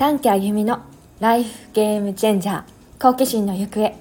[0.00, 0.80] 短期あゆみの
[1.20, 2.62] ライフゲームチェンジャー
[2.98, 3.94] 好奇心の行方。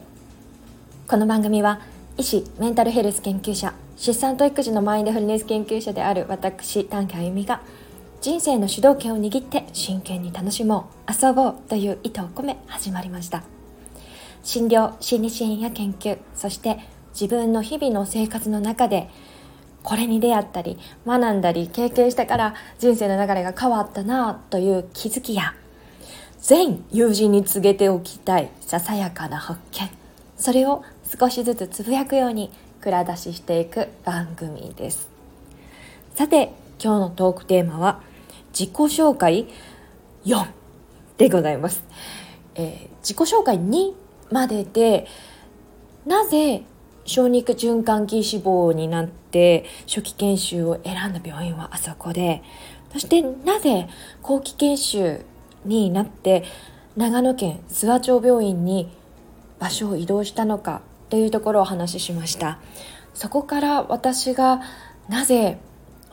[1.09, 1.81] この番組は
[2.15, 7.61] 医師メンタルヘルス研究者出産と育児のマインドフルネス研究者である私短期あゆみが
[8.21, 13.43] 人生の主導権を握って真剣に楽しもう遊ぼうという意図を込め始まりました。
[14.41, 16.79] 診療心理支援や研究そして
[17.11, 19.09] 自分の日々の生活の中で
[19.83, 25.55] これに出会ったり学んだり経験したから人生の流れが変わったなという気づきや
[26.41, 29.89] 全友人に告げておきたいささやかな発見。
[30.37, 30.83] それを
[31.19, 35.09] 少しずつつぶやくように蔵出ししていく番組です。
[36.15, 38.01] さて今日のトークテーマは
[38.57, 39.47] 自己紹介
[40.25, 40.47] 4
[41.17, 41.83] でございます、
[42.55, 43.93] えー、自己紹介2
[44.31, 45.07] までで
[46.05, 46.63] なぜ
[47.05, 52.43] 小肉循環器脂肪になって初期研修を選んだ病院はあそこで
[52.91, 53.87] そしてなぜ
[54.21, 55.21] 後期研修
[55.65, 56.43] になって
[56.95, 58.91] 長野県諏訪町病院に
[59.59, 62.59] 場所を移動したのかというところをお話ししました。
[63.13, 64.61] そこから私が
[65.09, 65.59] なぜ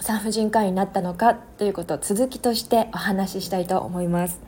[0.01, 4.41] 産婦人科医になったのかということを続きとしてお話ししたいと思います。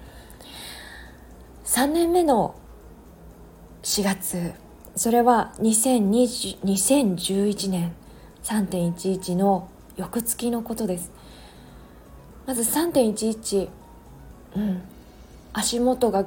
[1.65, 2.55] 3年目の
[3.83, 4.55] 4月
[4.97, 7.93] それは2020 2011年
[8.43, 11.13] 3.11の翌月のことです。
[12.47, 13.69] まず3.11
[14.57, 14.83] うん。
[15.53, 16.27] 足元が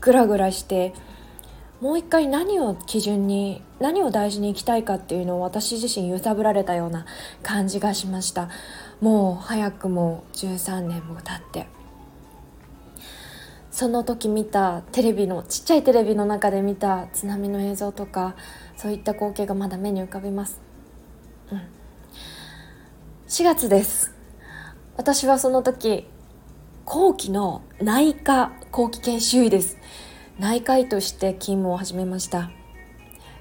[0.00, 0.92] グラグラして
[1.80, 7.04] もう一回何を基準に何を大事にいきたいかっていうのを私自身揺さぶられたような
[7.42, 8.48] 感じがしました。
[9.00, 11.66] もう早くも13年も経って。
[13.70, 18.34] その時見たテレビのちっちゃいテレビの中で見た津波の映像とか
[18.74, 20.62] そういった光景がまだ目に浮かびます、
[21.52, 21.60] うん、
[23.28, 24.14] 4月です。
[24.96, 26.06] 私はその時
[26.88, 29.76] 後期の内科後期研修医です。
[30.38, 32.52] 内科医として勤務を始めました。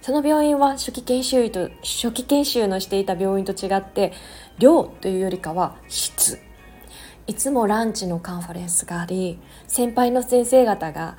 [0.02, 4.14] その病院は初期研修医と初期研修のしていた病院と違って
[4.58, 6.40] 量というよりかは質
[7.28, 11.16] いつもランチのカンファレンスがあり先輩の先生方が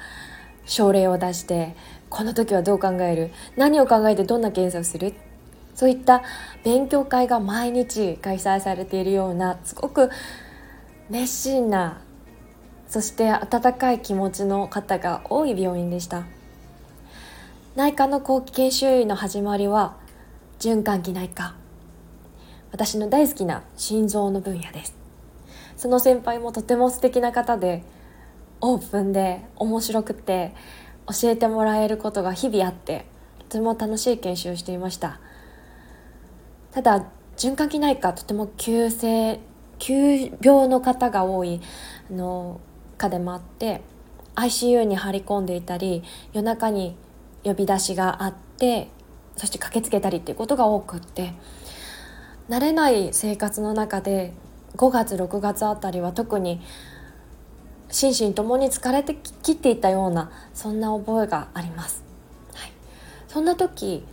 [0.65, 1.77] 症例を出して
[2.11, 3.31] この時はどう考える？
[3.57, 5.15] 何を考えてどんな検査をする？
[5.77, 6.25] そういった
[6.65, 10.11] 勉強会が毎日開催されているようなすごく
[11.09, 12.03] 熱心な
[12.89, 16.25] そして温かい気持ちの方が多い病院でした。
[17.75, 19.97] 内科の後期研修医の始まりは
[20.59, 21.55] 循環器内科。
[22.73, 24.95] 私の大好きな心臓の分野です。
[25.77, 27.83] その先輩もとても素敵な方で
[28.61, 30.55] オープンで面白くて
[31.07, 33.05] 教えてもらえることが日々あって
[33.41, 35.21] とても楽しい研修をしていました。
[36.73, 37.05] ただ
[37.37, 39.41] 循環器内科とても急性
[39.79, 41.61] 急病の方が多い
[42.11, 42.61] あの
[42.97, 43.83] 科でもあって
[44.35, 46.03] ICU に張り込んでいたり
[46.33, 46.97] 夜中に
[47.45, 48.89] 呼び出しがあって
[49.37, 51.33] そして駆けつけたりっていうことが多くって
[52.49, 54.33] 慣れない生活の中で
[54.77, 56.61] 5月6月あたりは特に
[57.89, 62.05] 心身ともに疲れてきっていたようなそんな覚えがあります、
[62.55, 62.73] はい、
[63.29, 64.05] そんな時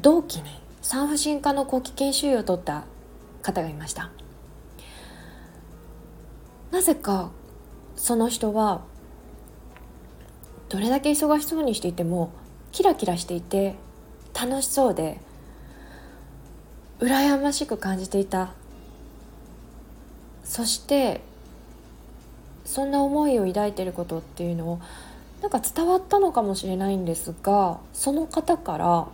[0.00, 2.84] 同期に産婦人科の後期研修医を取った
[3.42, 4.10] 方がいました。
[6.70, 7.30] なぜか
[8.04, 8.82] その人は
[10.68, 12.32] どれだけ忙しそうにしていても
[12.70, 13.76] キラキラしていて
[14.38, 15.20] 楽しそうで
[16.98, 18.52] 羨ましく感じていた。
[20.44, 21.22] そして
[22.66, 24.80] そんな思いを抱いてることっていうのを
[25.40, 29.08] なんか伝わったのかもしれないんですがその方から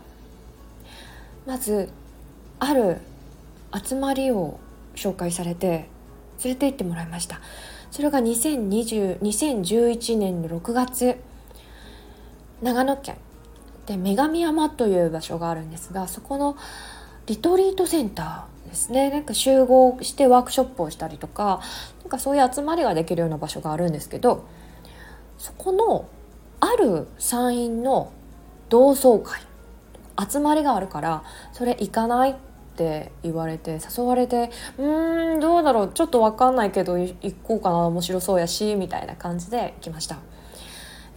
[1.47, 1.91] まず
[2.59, 2.97] ある
[3.73, 4.59] 集まりを
[4.97, 5.89] 紹介されて
[6.43, 7.41] 連れて行ってもらいました。
[7.91, 11.17] それが2020 2011年の6月。
[12.63, 13.17] 長野県。
[13.87, 16.57] で女神山という場所があるんですがそこの
[17.27, 19.11] リトリートセンターですね。
[19.11, 21.61] なんか集合してワークショップをしたりとか
[22.03, 24.47] なんかそういう集まりができるような場所があるんですけど
[25.39, 26.09] そこの
[26.61, 28.13] ある参院の
[28.69, 29.41] 同窓会
[30.29, 40.19] 集まりがあるからそれ行かないってって言われて誘われてうーんどうだろうちょっと分かんないけど行こうかな面白そうやしみたいな感じで行きました。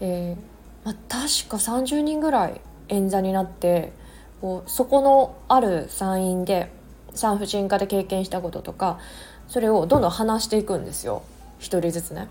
[0.01, 0.53] えー
[0.85, 3.93] まあ、確か30人ぐらい演座になって
[4.41, 6.69] こうそこのある参院で
[7.13, 8.99] 産婦人科で経験したこととか
[9.47, 11.23] それをどんどん話していくんですよ
[11.59, 12.27] 一人ずつね。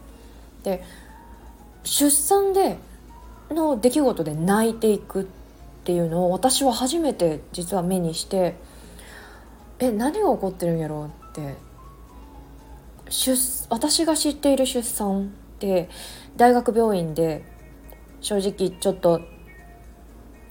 [0.64, 0.82] で
[1.84, 2.76] 出産で
[3.50, 5.25] の出来事で泣いていくっ
[5.84, 8.56] ていうのを私は初めて実は目にして
[9.84, 11.02] え何が起こってるんやろ？
[11.02, 11.56] うって。
[13.08, 15.26] 出私が知っている出産っ
[15.62, 15.88] で
[16.37, 17.44] 大学病院で
[18.20, 19.20] 正直ちょっと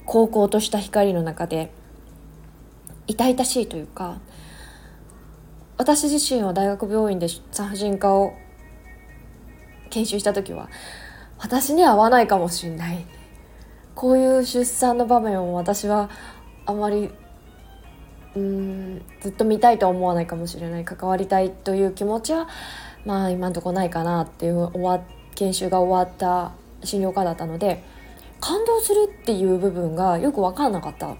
[0.06, 1.70] 高校とした光の中で
[3.06, 4.20] 痛々しいというか
[5.76, 8.32] 私自身は大学病院で産婦人科を
[9.90, 10.70] 研修した時は
[11.38, 13.04] 私には合わないかもしれない。
[13.94, 16.08] こういう出産の場面を私は
[16.64, 17.10] あまり
[18.34, 22.48] うんずっと見たいとは思わないかもしれない関わりたいという気持ちは
[23.04, 25.00] まあ今んとこないかなっていう終わ
[25.34, 26.52] 研修が終わった
[26.84, 27.82] 診療科だったので
[28.40, 31.14] 感動するっていう部分がよく分かんなかった。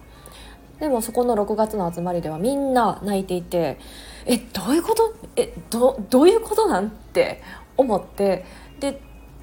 [0.79, 3.77] でもそこの6月の集まりではみんな泣いていて
[4.25, 5.13] えどういうこと？
[5.35, 6.89] えどどういうことなん？
[6.89, 7.41] て
[7.77, 8.43] 思って
[8.79, 8.99] で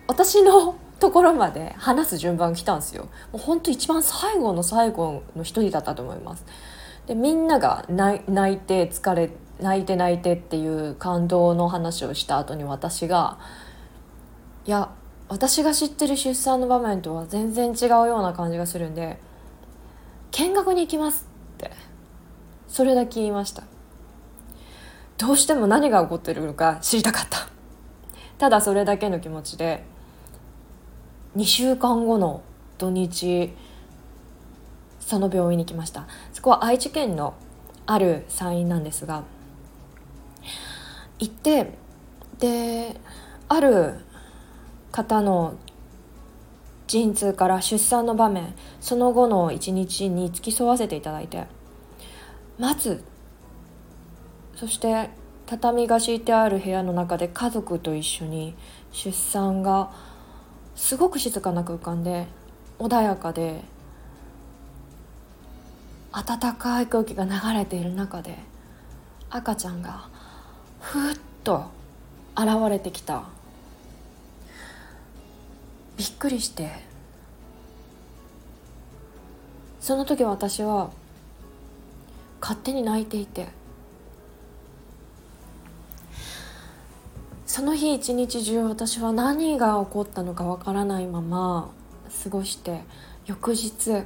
[0.07, 3.05] 私のところまで話す順番来たんですよ。
[3.33, 6.45] もう本当一番最後の最後の一人だったと思います。
[7.07, 8.23] でみんなが泣
[8.55, 9.31] いて疲れ
[9.61, 13.39] 泣いて泣いてっていう感動の話をした後に私が
[14.67, 14.91] いや
[15.29, 19.19] 私が知ってる出産の場面とは全然違うような感じがするんで
[20.33, 21.71] 見学に行きますって
[22.69, 23.65] それだけ言いました。
[25.19, 27.49] どうしても何が起こってるのか知りたかった。
[28.39, 29.85] ただそれだけの気持ちで
[31.37, 32.43] 2週間後の
[32.79, 33.53] 土日
[35.11, 36.07] その病院に来ました。
[36.33, 37.35] そこは愛知県の
[37.85, 39.25] ある産院なんですが
[41.19, 41.77] 行って
[42.39, 42.95] で
[43.49, 43.97] ある
[44.93, 45.57] 方の
[46.87, 51.47] 陣痛から出産の場面その後の一日に付き添わせていただいて
[52.57, 53.03] 待つ。
[54.55, 55.11] そして
[55.47, 58.55] 畳が敷いてある部屋の中で家族と一緒に
[58.93, 59.91] 出産が
[60.77, 62.29] すごく静かな空間で
[62.79, 63.65] 穏やかで
[66.13, 68.39] 暖かい空気が流れている中で
[69.29, 70.09] 赤ちゃんが
[70.81, 71.71] ふっと
[72.37, 73.25] 現れてきた。
[75.97, 76.71] びっくりして。
[79.81, 80.91] その時私は
[82.41, 83.49] 勝手に泣いていて。
[87.47, 91.71] その日一日中私は何が起こったのかわからないまま
[92.23, 92.83] 過ごして
[93.27, 94.05] 翌日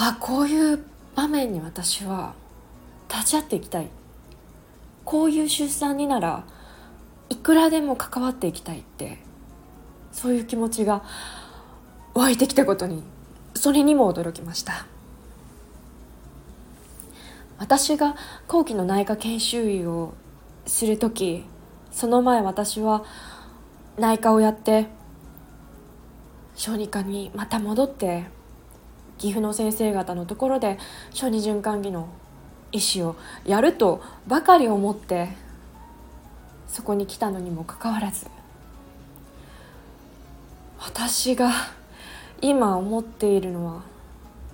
[0.00, 0.84] あこういう
[1.16, 2.34] 場面に私は
[3.12, 3.88] 立ち会っていきたい。
[5.04, 6.44] こういう出産になら
[7.30, 9.18] いくらでも関わっていきたいって
[10.12, 11.02] そういう気持ちが
[12.14, 13.02] 湧いてきたことに
[13.54, 14.86] それにも驚きました。
[17.58, 18.14] 私が
[18.46, 20.14] 後期の内科研修医を
[20.66, 21.44] する時
[21.90, 23.04] その前私は
[23.98, 24.86] 内科をやって
[26.54, 28.37] 小児科にまた戻って
[29.18, 30.78] 岐阜の先生方のところで
[31.12, 32.08] 小児循環器の
[32.72, 35.28] 医師をやるとばかり思って
[36.66, 38.26] そこに来たのにもかかわらず
[40.78, 41.50] 私が
[42.40, 43.82] 今思っているのは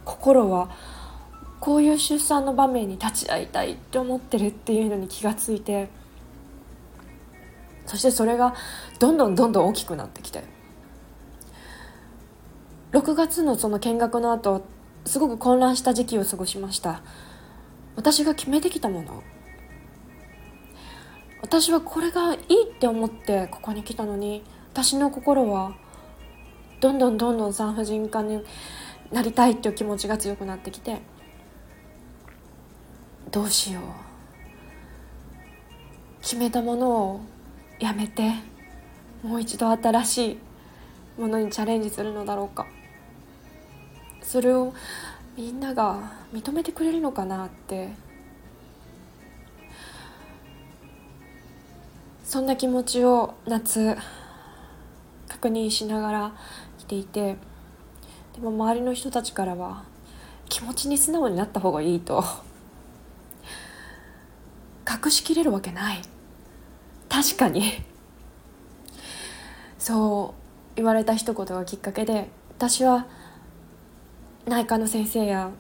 [0.04, 0.70] 心は
[1.60, 5.88] こういう出産の場面に立ち会いたいって思ってるっていうのに気がついて
[7.86, 8.54] そしてそれが
[8.98, 10.44] どんどんどんどん大きくなってきて
[12.94, 14.62] 6月のその見学の後
[15.04, 17.02] すごく混乱した時期を過ごしました。
[17.96, 19.24] 私が決めてきたもの。
[21.42, 25.74] 私はこれがいいって思ってここに来たのに私の心は
[26.78, 28.44] どんどんどんどん産婦人科に
[29.10, 31.02] なりたいっていう気持ちが強くなってきて
[33.32, 33.82] どうしよう。
[36.22, 37.20] 決めたものを
[37.80, 38.34] やめて
[39.24, 40.38] もう一度新し
[41.18, 42.68] いものにチャレンジするのだろうか。
[44.34, 44.74] それを
[45.36, 47.90] みんなが認めてくれるのかなって。
[52.24, 53.96] そんな気持ちを夏
[55.28, 56.32] 確認しながら
[56.78, 57.36] 来ていて
[58.34, 59.84] でも周りの人たちからは
[60.48, 62.24] 気持ちに素直になった方がいいと。
[65.04, 66.02] 隠しきれるわけない。
[67.08, 67.84] 確かに。
[69.78, 70.34] そ
[70.74, 73.06] う言われた一言がきっかけで私は
[74.46, 75.50] 内科の先生や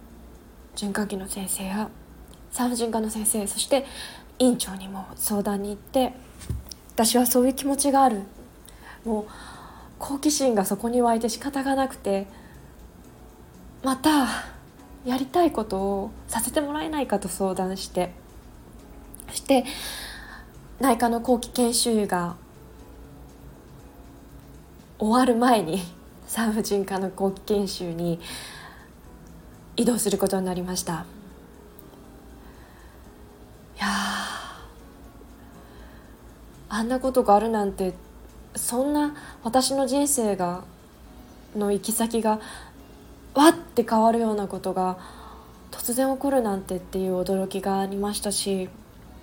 [0.76, 1.88] 循環器の先生や
[2.50, 3.86] 産婦人科の先生そして
[4.38, 6.12] 院長にも相談に行って
[6.92, 8.22] 私はそういう気持ちがある。
[9.04, 9.24] もう
[9.98, 12.26] 好奇心がそこに湧いて仕方がなくて
[13.82, 14.26] また
[15.04, 18.12] やりたいことをさせてもらえないかと相談して
[19.28, 19.64] そして
[20.80, 22.36] 内科の後期研修医が
[24.98, 25.82] 終わる前に
[26.26, 28.20] 産婦人科の後期研修に
[29.76, 31.06] 移動することになりました。
[33.76, 33.86] いや
[36.68, 37.94] あんなことがあるなんて
[38.54, 40.64] そんな私の人生が
[41.56, 42.40] の行き先が
[43.34, 44.98] わって変わるようなことが
[45.70, 48.68] 突然起こるなんてっていう驚きがありましたし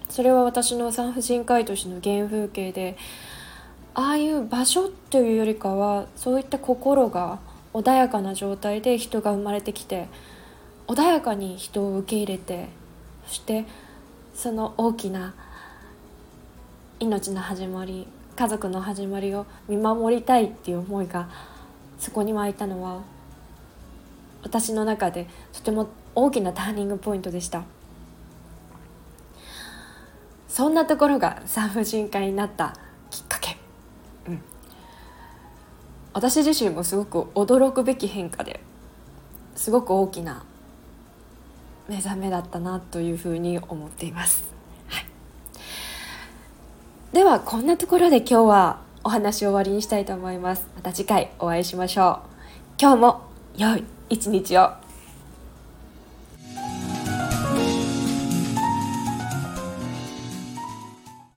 [0.09, 2.97] それは私の産婦人科医としての原風景で
[3.93, 7.39] ああいう場所というよりかはそういった心が
[7.73, 10.07] 穏やかな状態で人が生まれてきて
[10.87, 12.67] 穏やかに人を受け入れて
[13.27, 13.65] そして
[14.33, 15.33] その大きな
[16.99, 21.29] 命の始まり家族の始まりを見守りたいっていう思いが
[21.99, 23.01] そこに湧いたのは
[24.43, 27.63] 私の中でとても大きなターニングポイントでした。
[30.51, 32.75] そんなところが産婦人科になった
[33.09, 33.55] きっかけ、
[34.27, 34.41] うん、
[36.11, 38.59] 私自身もすごく驚くべき変化で
[39.55, 40.43] すごく大きな
[41.91, 44.43] 目覚めだったなというふうに思っています、
[44.87, 45.05] はい、
[47.11, 50.67] ではこんなところで今日はお話を終わりにしたいと思います。
[50.75, 52.29] また次回お会いしましょう。
[52.79, 53.21] 今日も
[53.57, 54.80] 良い一日を。